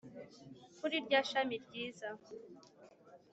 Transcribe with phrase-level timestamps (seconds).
[0.77, 2.09] kuri rya shami ryiza’